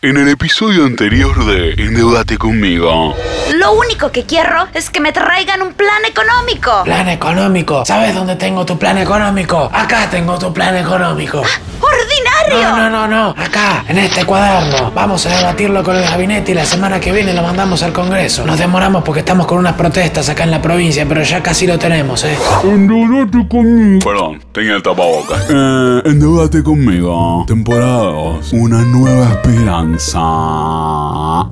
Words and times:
En 0.00 0.16
el 0.16 0.28
episodio 0.28 0.84
anterior 0.84 1.44
de 1.44 1.72
Endeudate 1.72 2.38
conmigo. 2.38 3.16
Lo 3.56 3.72
único 3.72 4.12
que 4.12 4.24
quiero 4.24 4.68
es 4.72 4.90
que 4.90 5.00
me 5.00 5.10
traigan 5.10 5.60
un 5.60 5.74
plan 5.74 6.04
económico. 6.04 6.84
Plan 6.84 7.08
económico. 7.08 7.84
¿Sabes 7.84 8.14
dónde 8.14 8.36
tengo 8.36 8.64
tu 8.64 8.78
plan 8.78 8.96
económico? 8.96 9.68
Acá 9.72 10.08
tengo 10.08 10.38
tu 10.38 10.54
plan 10.54 10.76
económico. 10.76 11.42
No, 12.50 12.76
no, 12.76 12.90
no, 12.90 13.08
no. 13.08 13.30
Acá, 13.30 13.84
en 13.88 13.98
este 13.98 14.24
cuaderno. 14.24 14.90
Vamos 14.94 15.26
a 15.26 15.36
debatirlo 15.36 15.82
con 15.82 15.96
el 15.96 16.04
gabinete 16.04 16.52
y 16.52 16.54
la 16.54 16.64
semana 16.64 17.00
que 17.00 17.12
viene 17.12 17.32
lo 17.34 17.42
mandamos 17.42 17.82
al 17.82 17.92
Congreso. 17.92 18.46
Nos 18.46 18.58
demoramos 18.58 19.02
porque 19.04 19.20
estamos 19.20 19.46
con 19.46 19.58
unas 19.58 19.74
protestas 19.74 20.28
acá 20.28 20.44
en 20.44 20.50
la 20.50 20.62
provincia, 20.62 21.06
pero 21.08 21.22
ya 21.22 21.42
casi 21.42 21.66
lo 21.66 21.78
tenemos, 21.78 22.24
¿eh? 22.24 22.36
Endeudate 22.64 23.46
conmigo. 23.48 24.00
Perdón, 24.04 24.40
tenía 24.52 24.76
el 24.76 24.82
tapabocas. 24.82 25.46
Eh, 25.50 26.02
endeudate 26.06 26.62
conmigo. 26.62 27.44
Temporada 27.46 28.04
2. 28.04 28.52
Una 28.52 28.82
nueva 28.82 29.30
esperanza. 29.30 30.18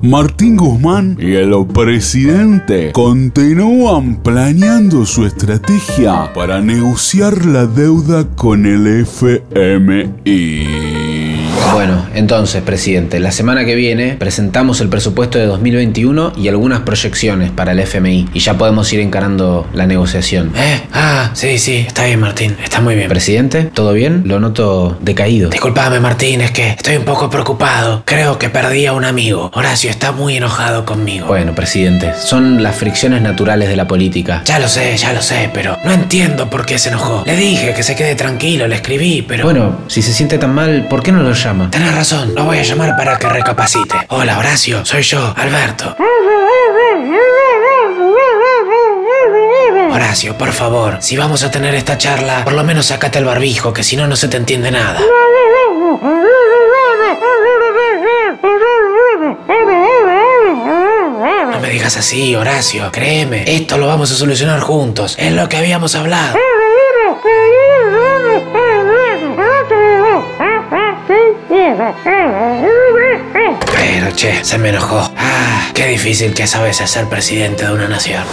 Martín 0.01 0.57
Guzmán 0.57 1.17
y 1.19 1.35
el 1.35 1.53
presidente 1.73 2.91
continúan 2.91 4.17
planeando 4.17 5.05
su 5.05 5.25
estrategia 5.25 6.31
para 6.33 6.61
negociar 6.61 7.45
la 7.45 7.65
deuda 7.65 8.25
con 8.35 8.65
el 8.65 9.05
FMI. 9.05 10.86
Bueno, 11.77 12.07
entonces, 12.15 12.63
presidente, 12.63 13.19
la 13.19 13.31
semana 13.31 13.63
que 13.63 13.75
viene 13.75 14.13
presentamos 14.13 14.81
el 14.81 14.89
presupuesto 14.89 15.37
de 15.37 15.45
2021 15.45 16.33
y 16.35 16.47
algunas 16.47 16.79
proyecciones 16.79 17.51
para 17.51 17.73
el 17.73 17.79
FMI 17.79 18.29
y 18.33 18.39
ya 18.39 18.57
podemos 18.57 18.91
ir 18.93 18.99
encarando 18.99 19.67
la 19.73 19.85
negociación. 19.85 20.51
¿Eh? 20.55 20.81
Ah, 20.91 21.29
sí, 21.33 21.59
sí. 21.59 21.85
Está 21.87 22.05
bien, 22.05 22.19
Martín. 22.19 22.57
Está 22.63 22.81
muy 22.81 22.95
bien. 22.95 23.09
Presidente, 23.09 23.65
¿todo 23.65 23.93
bien? 23.93 24.23
Lo 24.25 24.39
noto 24.39 24.97
decaído. 25.01 25.49
Disculpame, 25.49 25.99
Martín, 25.99 26.41
es 26.41 26.51
que 26.51 26.69
estoy 26.69 26.95
un 26.95 27.05
poco 27.05 27.29
preocupado. 27.29 28.01
Creo 28.05 28.39
que 28.39 28.49
perdí 28.49 28.87
a 28.87 28.93
un 28.93 29.05
amigo. 29.05 29.51
Horacio 29.53 29.89
está 29.89 30.11
muy 30.11 30.37
enojado 30.37 30.83
conmigo. 30.83 31.27
Bueno, 31.27 31.53
presidente, 31.53 32.13
son 32.15 32.63
las 32.63 32.75
fricciones 32.75 33.21
naturales 33.21 33.69
de 33.69 33.75
la 33.75 33.87
política. 33.87 34.41
Ya 34.45 34.57
lo 34.57 34.67
sé, 34.67 34.97
ya 34.97 35.13
lo 35.13 35.21
sé, 35.21 35.51
pero 35.53 35.77
no 35.85 35.91
entiendo 35.91 36.49
por 36.49 36.65
qué 36.65 36.79
se 36.79 36.89
enojó. 36.89 37.23
Le 37.25 37.35
dije 37.35 37.73
que 37.75 37.83
se 37.83 37.95
quede 37.95 38.15
tranquilo, 38.15 38.67
le 38.67 38.75
escribí, 38.75 39.21
pero... 39.21 39.43
Bueno, 39.43 39.81
si 39.87 40.01
se 40.01 40.13
siente 40.13 40.39
tan 40.39 40.55
mal, 40.55 40.87
¿por 40.89 41.03
qué 41.03 41.11
no 41.11 41.21
lo 41.21 41.33
llama? 41.33 41.56
Tenés 41.65 41.95
razón, 41.95 42.35
lo 42.35 42.43
voy 42.45 42.59
a 42.59 42.63
llamar 42.63 42.95
para 42.95 43.17
que 43.17 43.27
recapacite. 43.27 43.95
Hola, 44.09 44.37
Horacio, 44.37 44.85
soy 44.85 45.01
yo, 45.01 45.33
Alberto. 45.35 45.95
Horacio, 49.91 50.37
por 50.37 50.51
favor, 50.51 50.97
si 51.01 51.17
vamos 51.17 51.43
a 51.43 51.49
tener 51.49 51.73
esta 51.73 51.97
charla, 51.97 52.43
por 52.43 52.53
lo 52.53 52.63
menos 52.63 52.85
sacate 52.87 53.17
el 53.17 53.25
barbijo, 53.25 53.73
que 53.73 53.83
si 53.83 53.97
no, 53.97 54.07
no 54.07 54.15
se 54.15 54.27
te 54.27 54.37
entiende 54.37 54.69
nada. 54.69 54.99
No 61.51 61.59
me 61.59 61.69
digas 61.69 61.97
así, 61.97 62.35
Horacio, 62.35 62.91
créeme, 62.91 63.43
esto 63.47 63.77
lo 63.79 63.87
vamos 63.87 64.11
a 64.11 64.15
solucionar 64.15 64.59
juntos, 64.59 65.15
es 65.17 65.33
lo 65.33 65.49
que 65.49 65.57
habíamos 65.57 65.95
hablado. 65.95 66.37
Pero 72.03 72.67
che, 74.15 74.43
se 74.43 74.57
me 74.57 74.69
enojó. 74.69 74.99
Ah, 75.17 75.69
qué 75.73 75.87
difícil 75.87 76.33
que 76.33 76.43
es 76.43 76.55
a 76.55 76.61
veces 76.61 76.89
ser 76.89 77.07
presidente 77.07 77.65
de 77.65 77.73
una 77.73 77.87
nación. 77.87 78.23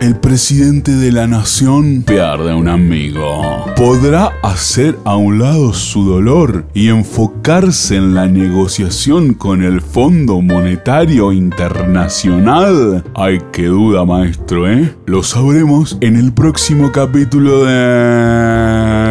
El 0.00 0.16
presidente 0.16 0.92
de 0.92 1.10
la 1.10 1.26
nación 1.26 2.02
pierde 2.02 2.52
un 2.52 2.68
amigo. 2.68 3.64
¿Podrá 3.76 4.32
hacer 4.42 4.98
a 5.04 5.16
un 5.16 5.38
lado 5.38 5.72
su 5.72 6.04
dolor 6.04 6.66
y 6.74 6.88
enfocarse 6.88 7.96
en 7.96 8.14
la 8.14 8.26
negociación 8.26 9.34
con 9.34 9.62
el 9.62 9.80
Fondo 9.80 10.42
Monetario 10.42 11.32
Internacional? 11.32 13.04
Ay, 13.14 13.40
qué 13.52 13.66
duda, 13.66 14.04
maestro, 14.04 14.70
¿eh? 14.70 14.94
Lo 15.06 15.22
sabremos 15.22 15.96
en 16.00 16.16
el 16.16 16.32
próximo 16.32 16.92
capítulo 16.92 17.64
de... 17.64 19.05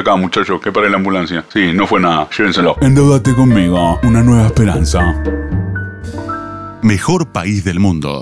Acá, 0.00 0.16
muchachos, 0.16 0.62
que 0.62 0.72
pare 0.72 0.88
la 0.88 0.96
ambulancia. 0.96 1.44
Sí, 1.52 1.72
no 1.74 1.86
fue 1.86 2.00
nada, 2.00 2.26
llévenselo. 2.36 2.74
Endeudate 2.80 3.34
conmigo, 3.34 4.00
una 4.02 4.22
nueva 4.22 4.46
esperanza. 4.46 5.14
Mejor 6.82 7.30
país 7.30 7.64
del 7.64 7.80
mundo. 7.80 8.18